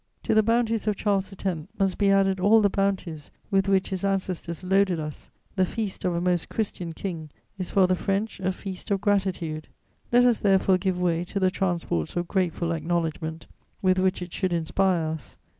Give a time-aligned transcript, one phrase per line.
[0.23, 1.67] "To the bounties of Charles X.
[1.77, 6.15] must be added all the bounties with which his ancestors loaded us; the feast of
[6.15, 9.67] a Most Christian King is for the French a feast of gratitude:
[10.11, 13.45] let us therefore give way to the transports of grateful acknowledgment
[13.83, 15.37] with which it should inspire us.